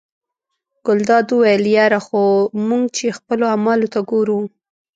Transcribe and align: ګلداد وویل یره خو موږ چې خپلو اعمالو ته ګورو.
ګلداد 0.85 1.27
وویل 1.31 1.63
یره 1.77 1.99
خو 2.05 2.23
موږ 2.67 2.83
چې 2.97 3.15
خپلو 3.17 3.43
اعمالو 3.53 3.91
ته 3.93 3.99
ګورو. 4.11 4.39